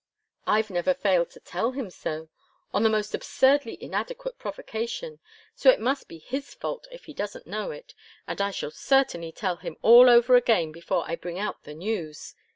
[0.47, 2.29] "I've never failed to tell him so,
[2.73, 5.19] on the most absurdly inadequate provocation.
[5.53, 7.93] So it must be his fault if he doesn't know it
[8.27, 12.33] and I shall certainly tell him all over again before I bring out the news.